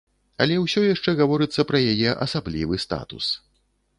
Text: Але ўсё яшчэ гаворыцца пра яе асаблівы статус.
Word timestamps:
Але 0.45 0.55
ўсё 0.59 0.81
яшчэ 0.85 1.13
гаворыцца 1.19 1.67
пра 1.71 1.83
яе 1.93 2.15
асаблівы 2.27 2.75
статус. 2.87 3.25